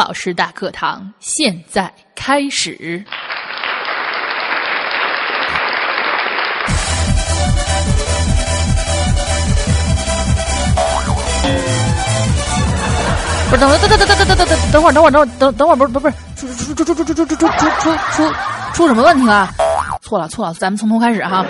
[0.00, 3.04] 老师大课堂现在开始。
[13.50, 18.34] 不是，等等等等等等等等等等会儿，等会儿，等会儿，等等会儿，不是不是不是，出出出出出出出出出出出
[18.72, 19.50] 出什么问题了？
[20.00, 21.44] 错了错了，咱们从头开始哈。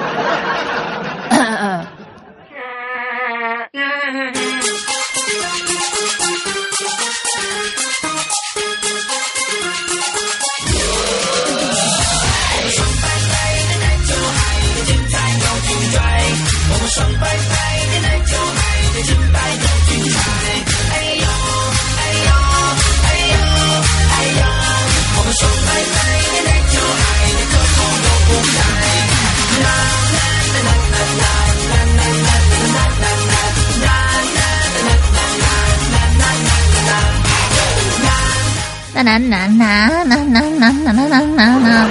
[39.02, 41.90] 呐呐呐呐呐呐呐呐呐呐！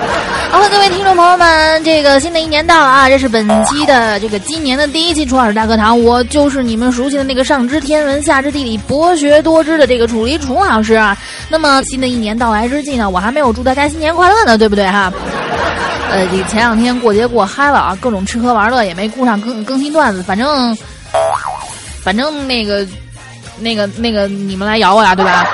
[0.52, 3.10] 好了，各位听众朋友们，这个新的一年到了啊！
[3.10, 11.18] 这是本期的这个今年的第一期楚老师大课堂，我就是你们熟悉的那个上知天文下知地理博学多知的这个楚离楚老师啊。
[11.50, 15.12] 那么新的一年到来之际呢，我还没有祝大家新年快乐呢，对不对哈？
[16.12, 20.76] 呃，这前两天过节过嗨了啊，各种吃喝玩乐也没顾上更更新段子，反正
[22.04, 22.86] 反正那个
[23.60, 25.46] 那个那个你们来咬我呀，对吧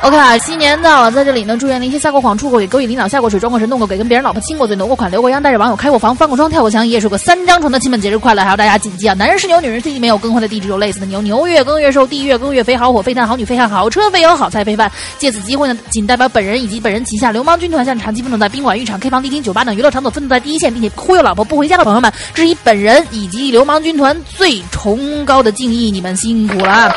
[0.00, 8.42] ？OK 啊，新年到了，在这里呢，祝愿那些撒过谎、出过轨、勾引领导、下过水、装过神、弄过鬼、跟别人老婆亲过嘴、挪过款、留过洋、带着网友开过房、翻过窗、跳过墙、一夜睡过三张床的亲们节日快乐！
[8.42, 14.90] 还有大家谨记啊，男人是牛，女人是鸡，没有更换的地址有累死的牛，牛越耕越瘦，地越耕越肥，好火肥炭，好女非汉，好车肥油，好菜肥饭。
[15.18, 26.94] 借此机会呢，仅代表本人以及本人旗下流氓军团向长期奋斗在宾馆、浴场、K 房、迪厅、酒吧等娱乐场所奋斗在第一线，并且忽悠老婆不回家的朋友们，致以本人以及流氓军团最崇高的敬意，你们辛苦了。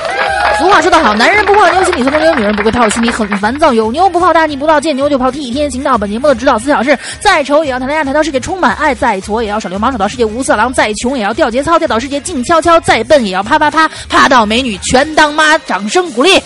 [0.59, 3.74] 俗话说得好，男人不泡妞心里酸溜，女人不会泡心里很烦躁。
[3.74, 5.97] 有牛不泡大，逆不道，见牛就泡替天行道。
[5.97, 15.57] 本节目的指导思想是：再丑也要谈恋爱，谈到世界充满爱；再矬也要耍流氓，耍到世界无色狼；再穷也要掉节操，掉到世界静悄悄；再笨也要啪啪啪，啪到美女全当妈。
[15.59, 16.41] 掌声鼓励。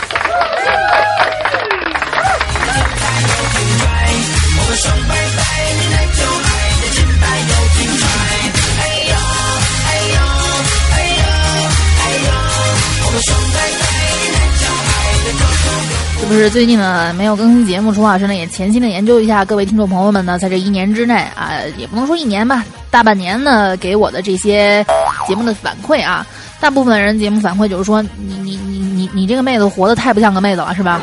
[16.28, 17.94] 是不是最近呢没有更新节目？
[17.94, 24.84] 楚老师呢也潜心的研究一下各位听众朋友们呢，在这一年之内啊，也不能说一年吧，大半年呢给我的这些
[25.28, 26.26] 节目的反馈啊，
[26.60, 31.00] 大部分人节目反馈就是说，你你你你你这个妹子活得太不像个妹子了，是吧？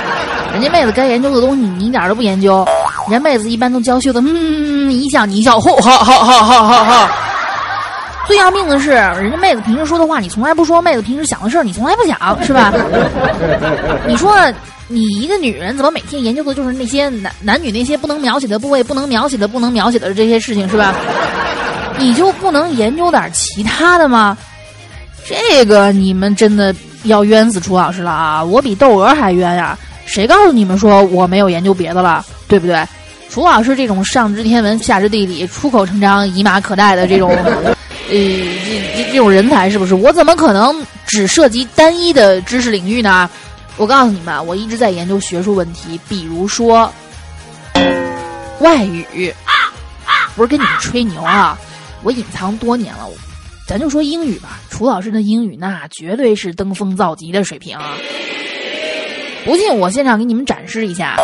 [0.54, 2.66] 人家妹子该研究的东西你一点都不研究，
[3.10, 7.21] 人妹子一般都娇羞的，嗯，一笑你一笑，吼，好好好好好好。
[8.26, 12.72] 最要命的是，人家妹子平时说的话你从来不说，妹子平时想的事儿你从来不想，是吧？
[14.06, 14.36] 你说
[14.88, 20.94] 你一个女人怎么每天研究的就是那些男男女那些不能描写的部位、不能描写的、不能描写的这些事情，是吧？
[21.98, 24.36] 你就不能研究点其他的吗？
[25.24, 26.74] 这个你们真的
[27.04, 28.42] 要冤死楚老师了啊！
[28.42, 29.78] 我比窦娥还冤呀！
[30.04, 32.24] 谁告诉你们说我没有研究别的了？
[32.48, 32.82] 对不对？
[33.30, 37.34] 楚老师这种上知天文下知地理、出口成章、以马可待的这种。
[38.12, 39.94] 呃，这这这种人才是不是？
[39.94, 43.28] 我怎么可能只涉及单一的知识领域呢？
[43.78, 46.92] 我告诉你们，我一直在研究学术问题，比如说
[48.60, 49.32] 外语。
[50.34, 51.58] 不是跟你们吹牛啊，
[52.02, 53.06] 我隐藏多年了。
[53.66, 57.96] 咱就说英语吧，楚老师的英语那绝对是登峰造极的水平啊！
[59.44, 61.16] 不信我现场给你们展示一下。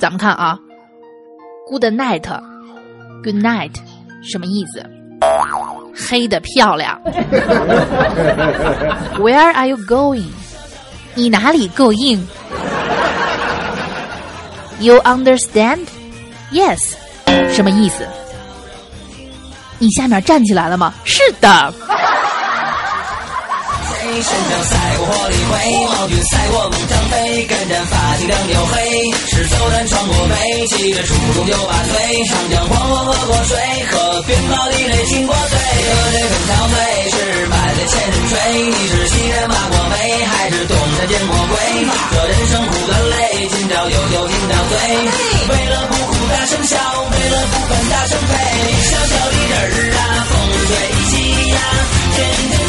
[0.00, 0.58] 咱们看啊
[1.68, 3.74] ，Good night，Good night，
[4.22, 4.84] 什么意思？
[5.94, 7.00] 黑的漂亮。
[9.18, 10.30] Where are you going？
[11.14, 12.26] 你哪里够硬
[14.80, 16.78] ？You understand？Yes，
[17.50, 18.06] 什么意思？
[19.78, 20.94] 你下面站起来了吗？
[21.04, 21.74] 是的。
[24.20, 33.56] 身上赛过火力灰，毛军赛过猛张飞，跟着发髻两鬣黑，是走单闯过北，骑着出动九八岁，长江黄河喝过水，
[33.90, 36.76] 和鞭炮地雷亲过嘴，喝这粉条醉，
[37.10, 38.36] 是百岁千人吹，
[38.68, 41.56] 你是西人挖过煤，还是东山见过鬼？
[42.12, 44.76] 这人生苦短累，今朝有酒今朝醉，
[45.48, 46.76] 为了不哭大声笑，
[47.10, 48.32] 为了不烦大声呸，
[48.90, 50.32] 小小的人儿啊，风
[50.68, 50.70] 吹
[51.10, 51.56] 起呀，
[52.14, 52.16] 天
[52.50, 52.61] 天。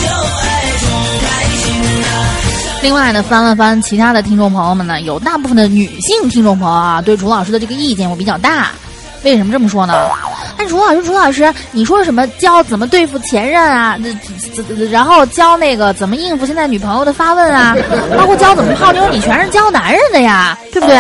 [2.84, 8.72] 另外呢，翻了翻其他的听众朋友们呢，有大部分的女性听众朋友啊，对楚老师的这个意见我比较大。
[9.24, 9.94] 为什么这么说呢？
[10.58, 13.98] 哎，楚老师，楚老师，你说什么教怎么对付前任啊？
[13.98, 17.74] 那然后教那个怎么应付现在女朋友的发问啊？
[18.18, 20.98] 包括教怎么泡妞，你全是教男人的呀，对不对？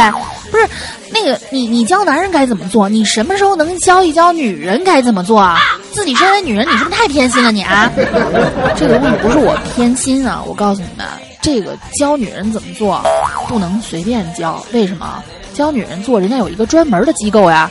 [0.49, 0.65] 不是，
[1.11, 2.87] 那个你你教男人该怎么做？
[2.87, 5.59] 你什么时候能教一教女人该怎么做啊？
[5.91, 7.91] 自己身为女人，你是不是太偏心了你啊？
[8.73, 11.05] 这个东西不是我偏心啊，我告诉你们，
[11.43, 13.03] 这个教女人怎么做
[13.49, 15.21] 不能随便教，为什么？
[15.53, 17.69] 教女人做，人家有一个专门的机构呀。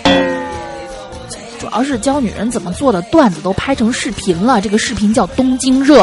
[1.59, 6.03] 主要是教女人怎么做的段子都拍成视频了，这个视频叫《东京热》。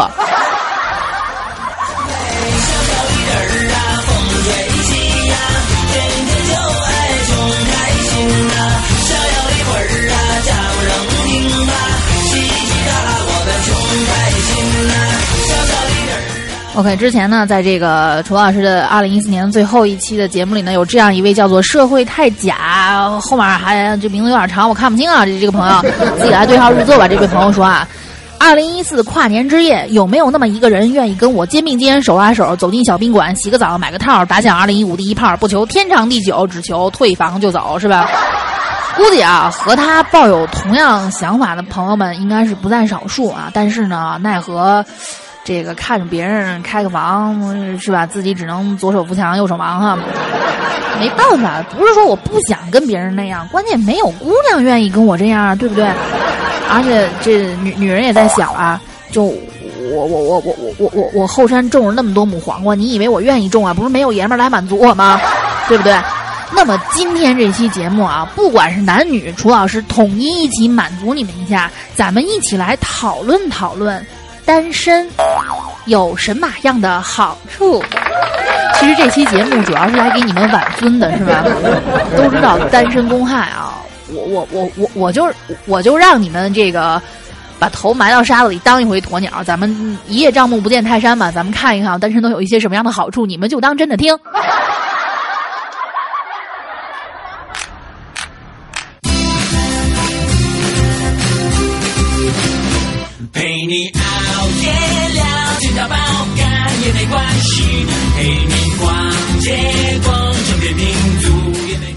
[16.79, 25.25] OK，之前呢，在这个楚老师的二零一四年最后一期的节目里呢，有这样一位叫做“社会太假”，后面还这名字有点长，我看不清啊。
[25.25, 25.81] 这这个朋友
[26.17, 27.05] 自己来对号入座吧。
[27.05, 27.85] 这位朋友说啊，
[28.39, 38.09] 二零一四跨年之夜，有没有那么一个人愿意跟我肩并肩、手拉手走进小宾馆，洗个澡、买个套，打响二零一五第一炮，不求天长地久，只求退房就走，是吧？
[38.95, 43.51] 估计啊，和他抱有同样想法的朋友们应该是不在少数啊。
[43.53, 44.85] 但是呢，奈何。
[45.49, 48.05] 这个看着别人开个房是吧？
[48.05, 49.97] 自己只能左手扶墙右手忙哈，
[50.99, 55.85] 没办法，不是说我不想跟别人那样，关键没有姑娘愿意跟我这样，对不对？
[56.69, 58.79] 而且这女女人也在想啊，
[59.11, 63.73] 就我我我我我我我我后山种了那么多亩黄瓜，你以为我愿意种啊？
[63.73, 65.19] 不是没有爷们来满足我吗？
[65.67, 65.97] 对不对？
[66.51, 74.05] 那么今天这期节目啊，不管是男女，楚老师统一一起满足你们一下，咱们一起来讨论讨论。
[74.49, 75.07] 单身
[75.85, 77.83] 有什么样的好处？
[78.79, 81.45] 其实这期节目主要是来给你们挽尊的，是吧？
[82.17, 83.77] 都知道单身公害啊！
[84.11, 85.31] 我我我我我就
[85.67, 86.99] 我就让你们这个
[87.59, 89.69] 把头埋到沙子里当一回鸵鸟，咱们
[90.07, 94.17] 一叶障目不见泰山嘛，咱们看一看单身都有一些什么样的好处，你们就当真的听。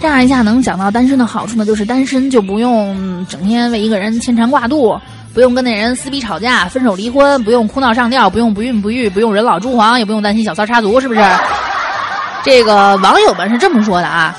[0.01, 4.99] 这样一下能想到单身的好处呢，就是单身就不用整天为一个人牵肠挂肚，
[5.33, 11.21] 不用跟那人撕逼吵架、分手离婚，不用哭闹上吊，不用不孕不育，不用人老珠黄，也不用担心小三插足，是不是？
[12.45, 14.37] 这个网友们是这么说的啊，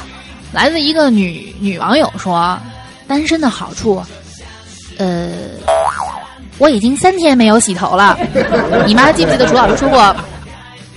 [0.52, 2.58] 来自一个女女网友说，
[3.08, 4.04] 单身的好处，
[4.98, 5.30] 呃。
[6.60, 8.16] 我已经三天没有洗头了。
[8.86, 10.16] 你妈记不记得楚老师说过，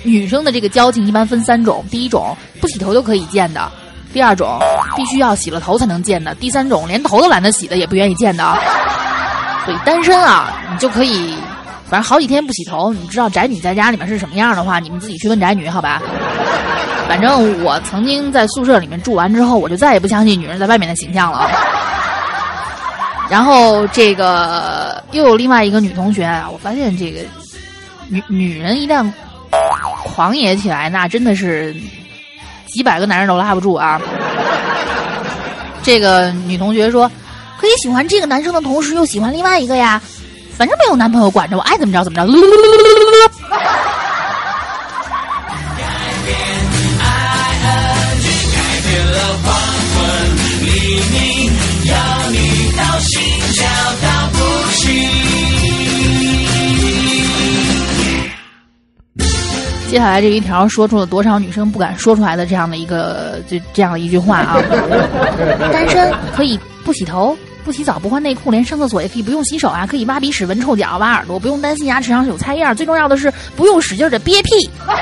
[0.07, 3.69] 女生的这个交情一般分三种：第一种不洗头就可以见的；
[4.13, 4.59] 第二种
[4.95, 8.57] 必须要洗了头才能见的；第三种连头都懒得洗的也不愿意见的。
[9.67, 11.35] 所以单身啊，你就可以，
[11.91, 12.93] 反正好几天不洗头。
[12.93, 16.01] 你知道宅女在家里面是什么样的话，你们自己去问宅女好吧。
[17.09, 21.51] 反正我曾经在宿舍里面住完之后，我就再也不相信女人在外面的形象了。
[23.29, 27.21] 然后这个又有另外一个女同学啊，我发现这个
[28.09, 29.05] 女女人一旦
[30.07, 31.75] 狂野起来，那真的是
[32.67, 34.01] 几百个男人都拉不住啊。
[35.83, 37.11] 这个女同学说，
[37.59, 40.01] 可以喜欢这个男生的同时又喜欢另外一个呀，
[40.57, 42.33] 反正没有男朋友管着我，爱怎么着怎么着。
[59.89, 64.61] 接下来这一条说出了多少女生不敢说出来的这样的一个就这样的一句话啊！
[65.73, 69.87] 单身可以不洗头、不洗澡、不换内裤，连上厕所也可以不用洗手啊！
[69.87, 74.51] 可以挖鼻屎、闻臭脚、挖耳朵，不用担心牙齿上有菜叶最重要的是不用使劲的憋屁。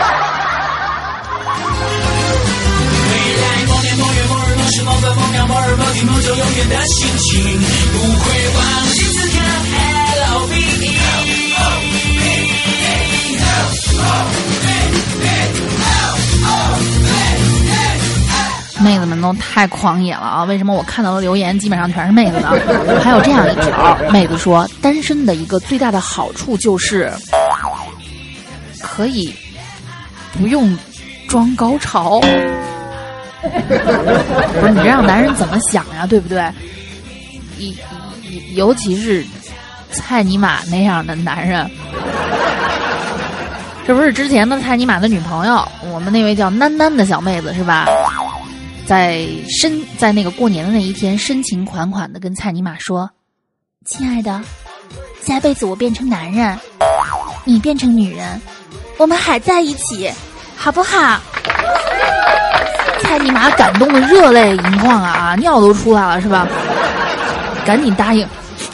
[18.84, 20.44] 妹子们都太狂野了啊！
[20.44, 22.50] 为什么我看到的留言基本上全是妹子呢？
[23.02, 27.10] 还有这样一条，妹子说，单身的一个最大的好处就是
[28.82, 29.34] 可以
[30.34, 30.76] 不用
[31.26, 32.20] 装高潮。
[34.60, 36.06] 不是你让男人怎么想呀？
[36.06, 36.46] 对不对？
[37.56, 37.74] 一
[38.54, 39.24] 尤其是
[39.90, 41.70] 蔡尼玛那样的男人，
[43.86, 47.86] 这不是之前的蔡尼玛的女朋友，我们那位叫囡囡的小妹子是吧？
[48.86, 53.10] 在深在那个过年的那一天，深情款款的跟蔡尼玛说
[53.86, 54.42] ：“亲爱的，
[55.22, 56.58] 下辈子我变成男人，
[57.44, 58.40] 你变成女人，
[58.98, 60.12] 我们还在一起，
[60.56, 61.20] 好不好？”
[63.02, 66.46] 蔡尼玛感动的热泪盈眶啊，尿都出来了是吧？
[67.64, 68.28] 赶紧答应，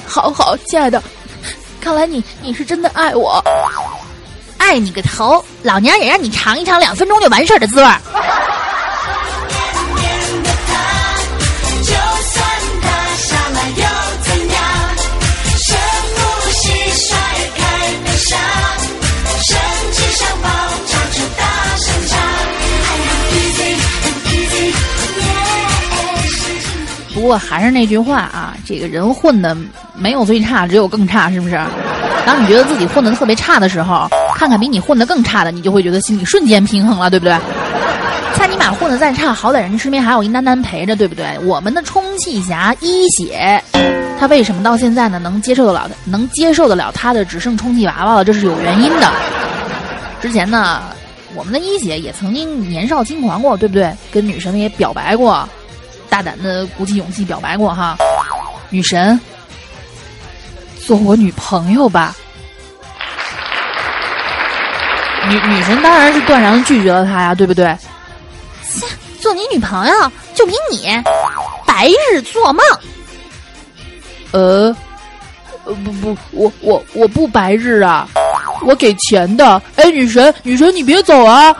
[0.06, 1.00] 好好，亲爱的，
[1.80, 3.42] 看来你你是真的爱我，
[4.58, 8.00] 爱你个头，老娘也让你尝一尝两分钟就完事儿的滋味儿。
[27.30, 29.56] 过还是那句话啊，这个人混的
[29.94, 31.56] 没有最差，只有更差，是不是？
[32.26, 37.38] 当你觉得自己混的特别差的时候，看看比你混的更差的，你就会觉得心里瞬间平衡了，对不对？
[38.34, 41.38] 蔡尼玛混的再差，好歹人家身边还有一丹丹陪着，对不对？
[41.44, 43.62] 我们的充气侠一血，
[44.18, 48.24] 他为什么到现在呢能接受得了，能接受得了他的只剩充气娃娃了？
[48.24, 49.08] 这是有原因的。
[50.20, 50.82] 之前呢，
[51.36, 53.92] 我们的一血也曾经年少轻狂过，对不对？
[54.10, 55.48] 跟女神们也表白过。
[56.10, 57.96] 大胆的鼓起勇气表白过哈，
[58.68, 59.18] 女神，
[60.84, 62.14] 做我女朋友吧。
[65.28, 67.74] 女女神当然是断然拒绝了他呀，对不对？
[69.20, 70.88] 做你女朋友就凭你，
[71.66, 72.64] 白日做梦。
[74.32, 74.74] 呃，
[75.64, 78.08] 呃不不，我我我不白日啊，
[78.62, 79.60] 我给钱的。
[79.76, 81.54] 哎，女神女神你别走啊。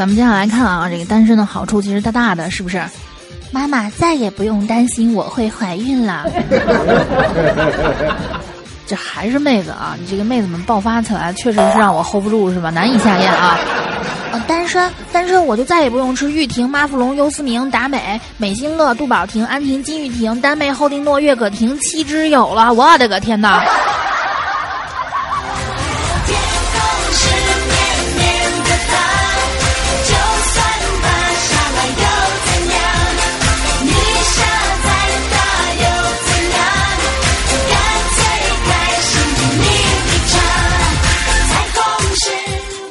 [0.00, 2.82] 咱们接下来看啊，这个单身的好处其实大大的，是不是？
[3.52, 6.24] 妈妈再也不用担心我会怀孕了。
[8.88, 9.94] 这还是妹子啊！
[10.00, 12.70] 你这个妹子们爆发起来，确实是让我 hold 不住，是吧？
[12.70, 13.58] 难以下咽啊！
[14.32, 22.72] 呃，单身，单身，我就再也不用吃玉婷、妈富隆、优思明、达美、美心乐、杜宝婷、安婷、金玉婷、丹妹、后丁诺、月可婷七之有了！
[22.72, 23.62] 我的个天哪！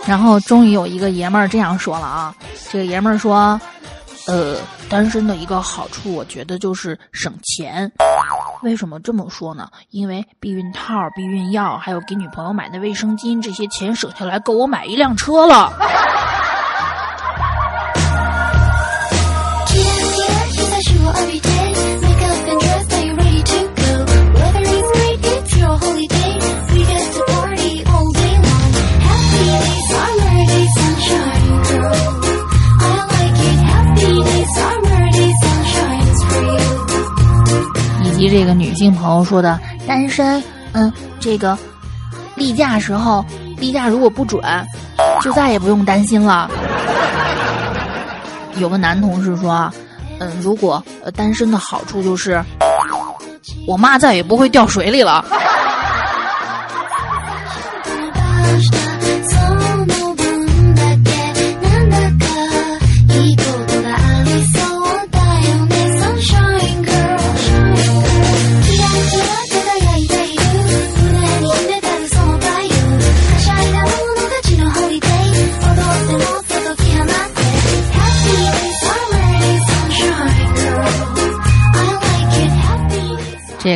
[0.09, 2.35] 然后终于有一个爷们儿这样说了啊，
[2.71, 3.61] 这个爷们儿说，
[4.25, 4.57] 呃，
[4.89, 7.91] 单身的一个好处，我觉得就是省钱。
[8.63, 9.69] 为什么这么说呢？
[9.91, 15.71] 因为避孕套、避孕药，还有给女朋友买的卫生巾，这些钱省下来够我买一辆车了。
[38.53, 41.57] 女性朋友说的单身，嗯，这个
[42.35, 43.23] 例假时候
[43.57, 44.41] 例假如果不准，
[45.21, 46.49] 就再也不用担心了。
[48.57, 49.71] 有个男同事说，
[50.19, 50.83] 嗯，如果
[51.15, 52.43] 单身的好处就是，
[53.67, 55.23] 我妈再也不会掉水里了。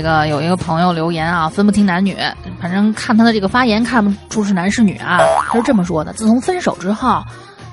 [0.03, 2.15] 个有一个朋友留言啊，分不清男女，
[2.62, 5.19] 反正看他的这个发言看不出是男是女啊。
[5.48, 7.24] 他是这么说的：自从分手之后，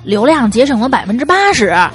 [0.03, 1.67] 流量节省了百分之八十。
[1.67, 1.91] 啊，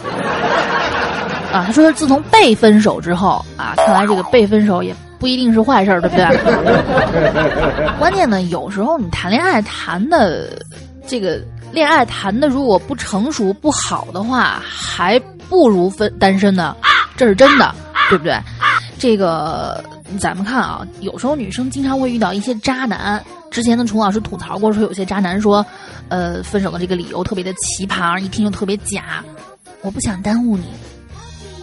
[1.53, 6.27] 他说自从被分手之后啊，看来这个被分手也不一定是坏事儿，对不对？
[7.99, 10.51] 关键呢，有时候你谈恋爱谈的
[11.07, 11.41] 这个
[11.73, 16.77] 恋爱谈的如果不成熟不好的话，还不如分单身呢，
[17.17, 17.75] 这是真的，
[18.11, 18.39] 对不对？
[18.99, 19.83] 这个。
[20.19, 23.23] 咱们看啊，有时候女生经常会遇到一些渣男。
[23.51, 25.65] 之前呢，楚老师吐槽过说，有些渣男说，
[26.09, 29.25] 呃，分手的这个理由特别的奇葩，一听就特别假。
[29.83, 30.67] 我不想耽误你，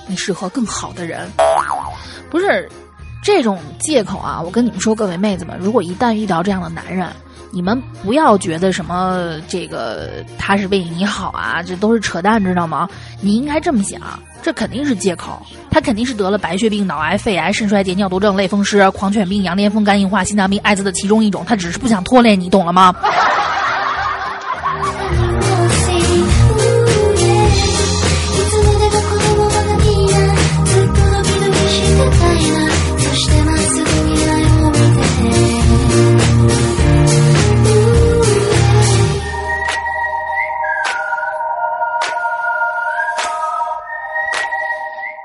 [0.08, 1.30] 你适合更好的人。
[2.30, 2.70] 不是，
[3.24, 7.08] 这种借口啊，我跟你们说，各位妹子们，如果一旦遇到这样的男人，
[7.51, 12.88] 你们不要觉得什么这个他是为你好啊，这都是扯淡，知道吗？
[13.22, 14.01] 你应该这么想，
[14.42, 22.94] 这肯定是借口，他肯定是得了白血病、脑癌、肺癌、肾衰竭、尿毒症、类风湿、狂犬病、羊癫疯、肝硬化、心脏病、艾滋的其中一种，他只是不想拖累你，懂了吗？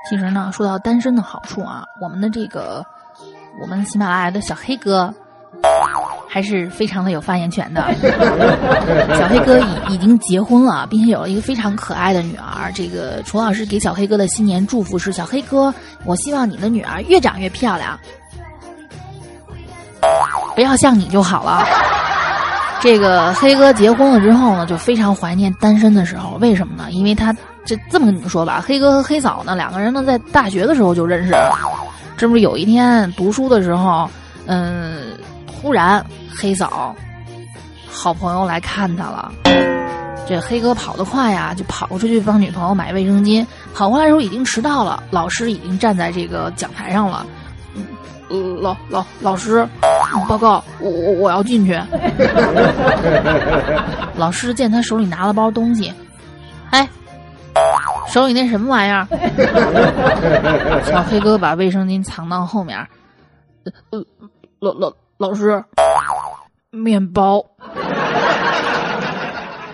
[0.09, 2.83] 其实呢，说到单身的好处啊，我们的这个
[3.61, 5.13] 我们喜马拉雅的小黑哥
[6.27, 7.81] 还是非常的有发言权的。
[9.15, 12.71] 小黑哥已已经结婚了，并且有了一个非常可爱的女儿。
[12.73, 15.71] 这个楚老师给小黑哥的新年祝福是：小黑哥，
[16.05, 17.99] 我希望你的女儿越长越漂亮，
[20.55, 21.63] 不要像你就好了。
[22.81, 26.37] 这个黑哥结婚了之后呢，就非常怀念单身的时候。
[26.37, 26.89] 为什么呢？
[26.91, 27.35] 因为他。
[27.69, 31.35] 这这么跟你们说吧，黑哥和黑嫂呢，两个人呢在大学的时候就认识。
[32.17, 34.09] 这不是有一天读书的时候，
[34.47, 36.03] 嗯，突然
[36.35, 36.95] 黑嫂
[37.87, 39.31] 好朋友来看他了。
[40.27, 43.45] 这黑哥跑得快呀，就跑出去帮女朋友买卫生巾。
[43.75, 47.23] 跑回来的时候已经迟到了，老师已经站在这个讲台上了。
[48.61, 49.67] 老老老师，
[50.27, 51.79] 报告，我我我要进去。
[54.17, 55.93] 老师见他手里拿了包东西，
[56.71, 56.89] 哎。
[58.09, 59.07] 手里那什么玩意儿？
[60.83, 62.77] 小黑哥把卫生巾藏到后面。
[63.91, 64.03] 呃，
[64.59, 65.63] 老老老师，
[66.71, 67.43] 面包。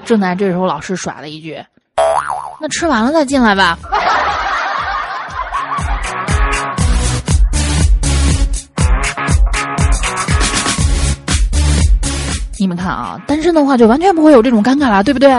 [0.03, 1.57] 正在这时候，老师甩了一句
[2.59, 3.77] ：“那吃完了再进来吧。”
[12.57, 15.29] 你们看啊，单身的话就完全不会有这种尴尬了，对不对？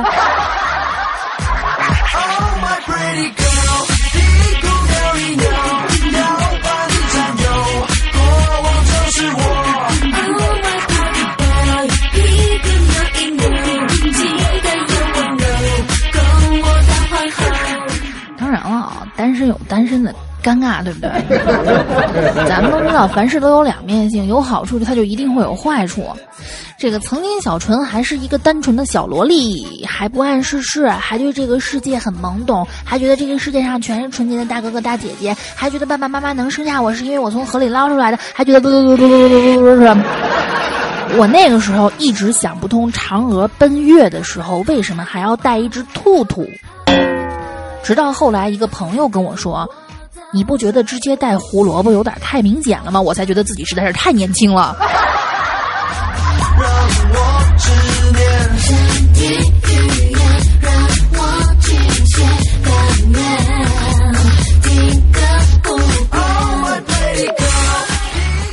[19.46, 21.10] 有单身的尴尬，对不对？
[22.46, 26.06] 咱们都知道，凡事都有两面性，有好处它就一定会有坏处。
[26.78, 40.00] 这个曾经小纯还是一个单纯的小萝莉，还不谙世事，还对这个世界很懵懂，还觉得这个世界上全是纯洁的大哥哥大姐姐，还觉得爸爸妈妈能生下我是因为我从河里捞出来的，还觉得嘟嘟嘟嘟嘟嘟嘟嘟。
[41.16, 46.46] 我那个时候一直想不通，嫦娥奔月的时候为什么还要带一只兔兔。
[47.86, 49.64] 直到后来，一个朋友跟我说
[50.34, 54.76] ：“你不觉得直接带胡萝卜有点太明显了吗？”我才觉得自己实在是太年轻了。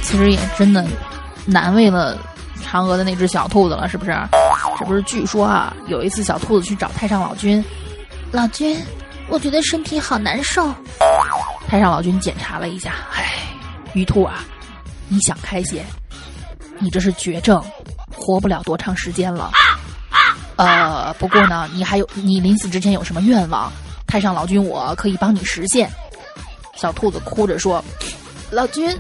[0.04, 0.86] 其实也真的
[1.48, 2.16] 难为了
[2.64, 4.16] 嫦娥的那只小兔子了，是不是？
[4.78, 7.66] 这不是据说啊，有一次小兔子去找太上老君，
[8.32, 8.78] 老君。
[9.34, 10.72] 我觉得身体好难受。
[11.68, 13.34] 太上老君检查了一下，唉，
[13.94, 14.44] 玉兔啊，
[15.08, 15.84] 你想开些，
[16.78, 17.60] 你这是绝症，
[18.16, 19.50] 活不了多长时间了。
[20.58, 23.72] 呃，不过呢，你还有，你临死之前有什么愿望？
[24.06, 25.90] 太上老君，我可以帮你实现。
[26.76, 27.84] 小兔子哭着说
[28.52, 28.96] ：“老君，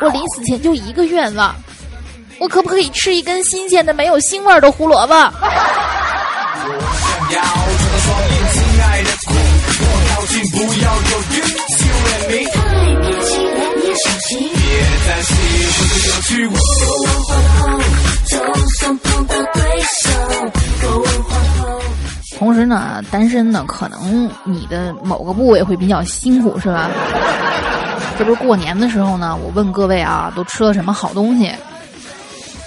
[0.00, 1.52] 我临死前就一个愿望，
[2.38, 5.14] 我可不可以吃一根新鲜的、没有腥味的胡萝卜？”
[22.38, 26.90] 同时呢，单身呢，可能你的某个部位会比较辛苦，是吧？
[28.18, 31.52] 这不是过年的时候呢，我问各位啊，都吃了什么好东西？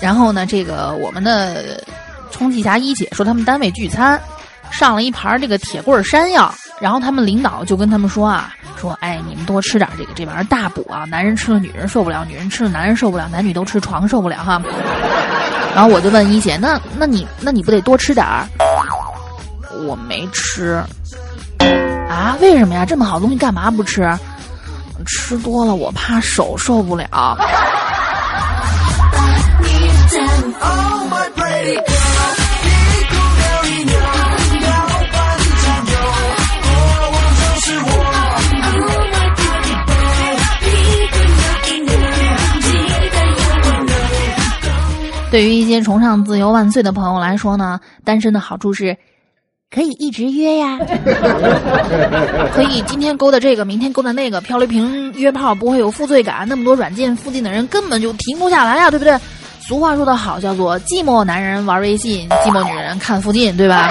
[0.02, 1.84] 然后呢，这个我们的
[2.32, 4.22] 充气侠一姐说，他们单位聚餐。
[4.72, 9.15] 上了一盘这个铁棍山药，然后他们领导就跟他们说啊，说哎，
[9.46, 14.62] 多吃点这个，这玩意儿大补啊，男人吃了女人受不了，女人吃了男人受不了，男女都吃床受不了哈。
[15.74, 18.46] 然后我就问一姐，那那你那你不得多吃点儿？
[19.88, 20.84] 我没吃。
[22.10, 22.38] 啊？
[22.42, 22.86] 为什么呀？
[22.86, 24.10] 这么好东西干嘛不吃？
[25.06, 27.38] 吃多了我怕手受不了。
[45.36, 48.96] 对于一些崇尚自由万岁的朋友来说呢，单身的好处是。
[49.70, 50.80] 可以一直约呀，
[52.56, 56.48] 可以今天勾搭这个，明天勾搭那个，漂流瓶约炮不会有负罪感。
[56.48, 59.20] 那么多软件附近的人根本就停不下来呀，对不对？
[59.60, 63.90] 俗话说得好，叫做寂寞男人玩微信，寂寞女人看附近，对吧？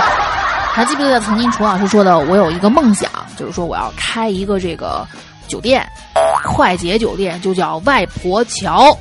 [0.73, 2.19] 还记不记得曾经楚老师说的？
[2.21, 5.07] 我有一个梦想，就是说我要开一个这个
[5.47, 5.87] 酒店，
[6.43, 8.97] 快捷酒店，就叫外婆桥。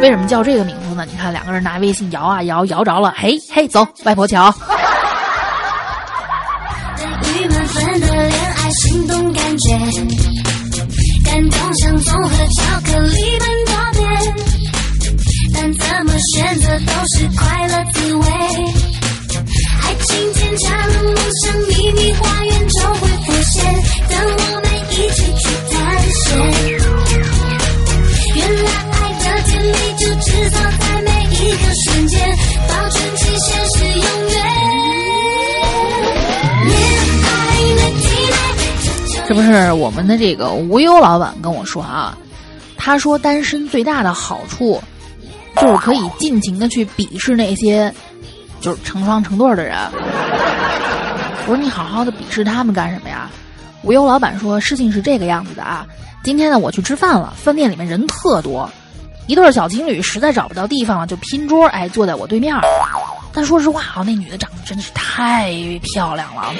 [0.00, 1.06] 为什么叫这个名字呢？
[1.10, 4.54] 你看两个人拿微信摇啊摇，摇着了，嘿嘿，走外婆桥。
[11.24, 14.04] 感动像综合巧克力般多变，
[15.54, 18.83] 但怎么选择都是快乐滋味。
[39.26, 42.16] 这不是我们的这个无忧老板跟我说啊，
[42.76, 44.82] 他说单身最大的好处，
[45.56, 47.92] 就是可以尽情的去鄙视那些
[48.60, 49.76] 就是成双成对的人。
[51.46, 53.30] 我说你好好的鄙视他们干什么呀？
[53.82, 55.86] 无忧老板说事情是这个样子的啊，
[56.22, 58.70] 今天呢我去吃饭了，饭店里面人特多，
[59.26, 62.54] 一对小情侣实在找不到地方了，就拼桌哎坐在我对面。
[63.32, 66.52] 但说实话啊，那女的长得真的是太漂亮了。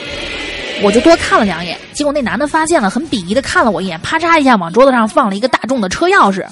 [0.83, 6.45] 我就多看了两眼，结果那男的发现了，很鄙夷的看了我一眼，啪嚓一下往桌子上放了一个大众的车钥匙。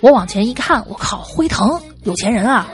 [0.00, 2.66] 我往前一看，我靠，辉腾，有钱人啊！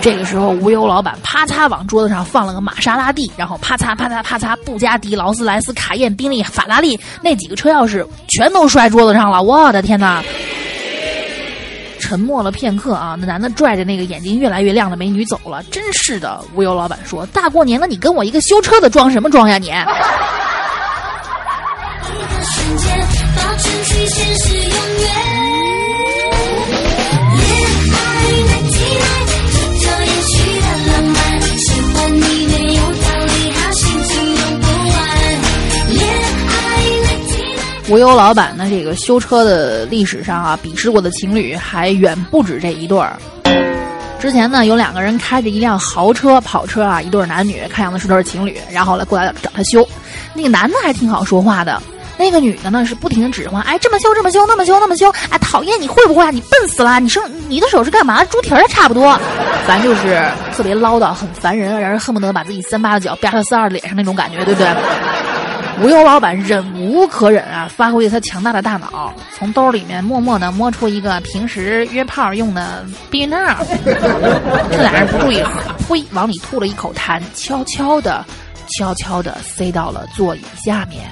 [0.00, 9.42] 这个时候，无忧老板啪嚓往桌子上放了个玛莎拉蒂，然后啪嚓啪嚓啪嚓，布加迪、劳斯莱斯、卡宴、宾利、法拉利那几个车钥匙全都摔桌子上了。
[9.42, 10.22] 我的天哪！
[12.06, 15.60] 沉默了片刻啊，那男的拽着那个眼睛越来越亮的美女走了。
[15.72, 19.72] 真是的，无忧老板说：“大过年的，你跟我一个修车的装什么装呀你？”
[37.88, 38.66] 无忧老板呢？
[38.68, 43.16] 这个修车的历史上啊，鄙视过的情侣还远不止这一对儿。
[44.18, 49.86] 之前呢，有两个人开着一辆豪车跑车啊，一对男女，看样子是对情侣，然后来过来找他修。
[50.34, 51.80] 那个男的还挺好说话的，
[52.16, 56.30] 那个女的呢是不停的指唤，哎，这么修，这么修，那么修，那么修，哎，讨厌，你会不会啊？
[56.32, 56.98] 你笨死了！
[56.98, 58.24] 你生你的手是干嘛？
[58.24, 59.16] 猪蹄儿差不多，
[59.64, 60.20] 反正就是
[60.56, 64.66] 特别唠叨，很烦人，让人恨不得把自己三八的脚啪到四二的脸上那种感觉，对不对？
[65.78, 73.36] 无忧老板忍无可忍啊，发挥他强大的大脑，从兜里面默默的摸出一个平时约炮用的避孕套。
[74.70, 75.42] 这俩人不注意，
[75.86, 78.24] 呸，往里吐了一口痰，悄悄的、
[78.78, 81.02] 悄悄的塞到了座椅下面。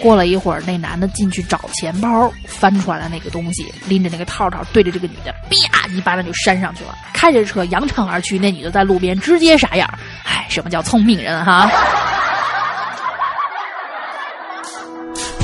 [0.00, 6.96] 过了一会儿，那男的进去找钱包，翻出来了那个东西，拎着那个套套，对着这个女的，啪一巴掌就扇上去了。
[7.12, 9.98] 开着车扬长而去，那女的在路边直接傻眼儿。
[10.24, 11.70] 唉，什么叫聪明人哈？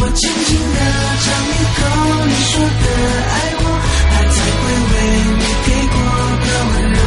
[0.09, 0.79] 我轻轻的
[1.21, 1.85] 尝一口
[2.25, 2.65] 你说的
[3.29, 3.63] 爱我，
[4.11, 4.95] 他才会为
[5.37, 5.95] 你给过
[6.41, 6.99] 的温柔。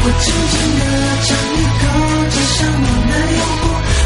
[0.00, 0.82] 我轻轻的
[1.20, 1.84] 尝一口，
[2.30, 3.62] 就像我的诱惑，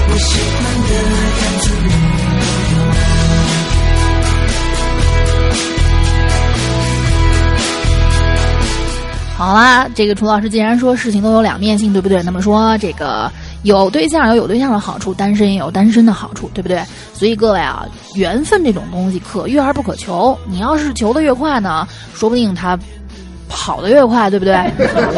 [0.09, 0.91] 我喜欢的
[1.39, 1.87] 样子你
[2.43, 2.43] 都
[2.75, 2.77] 有。
[9.37, 12.25] 好啦，这个楚老师既然说事情都有两面性，对不对？
[12.25, 13.31] 那么说这个。
[13.63, 16.83] 有对象有有对象的好处，单身也有单身的好处，对不对？
[17.13, 20.39] 所以各位啊，缘分这种东西可遇而不可求。
[20.47, 22.79] 你要是求的越快呢，说不定他
[23.49, 24.55] 跑得越快，对不对？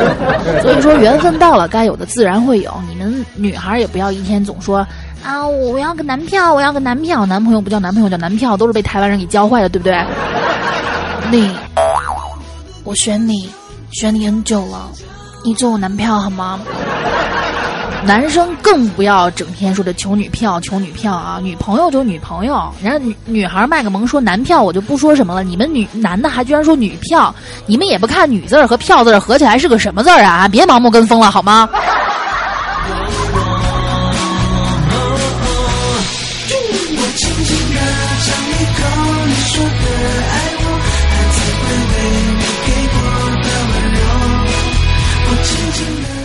[0.63, 2.73] 所以说缘分到了，该有的自然会有。
[2.89, 4.87] 你们女孩也不要一天总说
[5.23, 10.03] 啊，我要个男票，我要个男票，男朋友不叫男朋友叫男票，都是被台湾人给教坏的，对不对？
[11.31, 11.51] 你，
[12.85, 13.51] 我选你，
[13.93, 14.89] 选你很久了，
[15.45, 16.59] 你做我男票好吗？
[18.03, 21.39] 男生更不要整天说着求女票，求女票啊！
[21.43, 25.45] 女朋友就女朋友，人家女女孩卖个萌说男票，我就不说什么了。
[25.45, 27.33] 你们女男的还居然说女票，
[27.67, 30.49] 你们也不看女字儿和票字儿合起来是个什么字儿啊？
[30.49, 31.69] 别盲目跟风了好吗？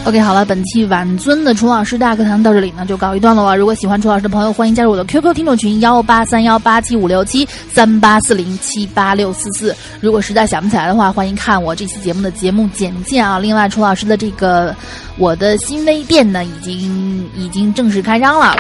[0.06, 3.58] OK，好了，本期晚尊的楚老师大课堂到这里呢就告一段落了。
[3.58, 9.76] 如果喜欢楚老师的朋友，欢迎加入我的 QQ 听众群幺八三幺八七五六七三八四零七八六四四。
[10.00, 13.40] 如果实在想不起来的话，欢迎看我这期节目的节目简介啊。
[13.40, 14.76] 另外，楚老师的这个
[15.18, 18.56] 我的新微店呢，已经已经正式开张了。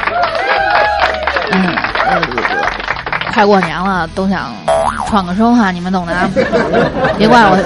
[1.51, 1.63] 嗯，
[2.07, 2.19] 呃，
[3.35, 4.53] 快过年了，都想
[5.09, 6.15] 创个收哈，你们懂的。
[7.19, 7.57] 别怪我。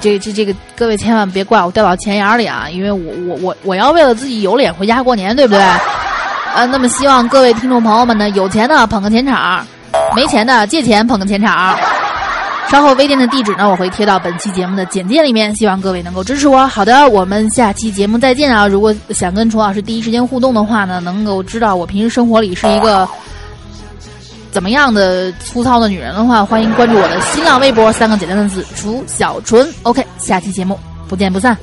[0.00, 5.60] 这这这个各位千万别怪我掉到钱眼里啊，因为我我我我要为了自己有脸回家过年，对不对？
[6.54, 9.66] 呃，那么希望各位听众朋友们呢，有钱的捧个钱场，
[10.14, 11.76] 没钱的借钱捧个钱场。
[12.70, 16.64] 稍后微店的地址呢，我会贴到本期节目的简介里面，希望各位能够支持我。
[16.68, 18.68] 好的，我们下期节目再见啊！
[18.68, 23.08] 如果想跟楚老师第一时间互动的话呢，能够知道我平时生活里是一个。
[24.52, 29.66] 怎么样的粗糙的女人的话，欢迎关注我的新浪微博，三个简单的字：楚小纯。
[29.82, 31.56] OK，下期节目不见不散。